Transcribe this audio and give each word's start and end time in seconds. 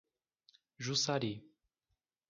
Jussari 0.83 1.33